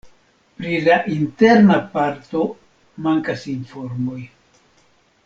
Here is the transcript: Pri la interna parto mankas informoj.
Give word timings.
Pri 0.59 0.77
la 0.85 0.95
interna 1.15 1.77
parto 1.91 2.41
mankas 3.09 3.45
informoj. 3.55 4.19